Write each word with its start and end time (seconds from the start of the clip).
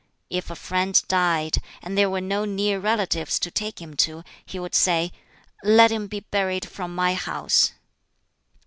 If 0.31 0.49
a 0.49 0.55
friend 0.55 0.99
died, 1.07 1.57
and 1.83 1.95
there 1.95 2.09
were 2.09 2.21
no 2.21 2.43
near 2.43 2.79
relatives 2.79 3.37
to 3.37 3.51
take 3.51 3.79
him 3.79 3.95
to, 3.97 4.23
he 4.43 4.57
would 4.57 4.73
say, 4.73 5.11
"Let 5.63 5.91
him 5.91 6.07
be 6.07 6.21
buried 6.21 6.67
from 6.67 6.95
my 6.95 7.13
house." 7.13 7.73